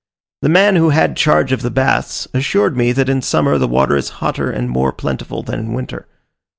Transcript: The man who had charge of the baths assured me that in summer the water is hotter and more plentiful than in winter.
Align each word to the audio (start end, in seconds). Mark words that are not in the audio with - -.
The 0.41 0.49
man 0.49 0.77
who 0.77 0.89
had 0.89 1.15
charge 1.15 1.51
of 1.51 1.61
the 1.61 1.69
baths 1.69 2.27
assured 2.33 2.75
me 2.75 2.91
that 2.91 3.07
in 3.07 3.21
summer 3.21 3.59
the 3.59 3.67
water 3.67 3.95
is 3.95 4.09
hotter 4.17 4.49
and 4.49 4.67
more 4.67 4.91
plentiful 4.91 5.43
than 5.43 5.59
in 5.59 5.73
winter. 5.73 6.07